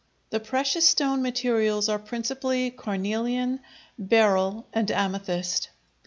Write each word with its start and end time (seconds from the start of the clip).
The 0.31 0.39
precious 0.39 0.89
stone 0.89 1.21
materials 1.21 1.87
are 1.87 1.99
principally 1.99 2.71
carnelian, 2.71 3.59
beryl, 3.99 4.65
and 4.73 4.89
amethyst. 4.89 5.69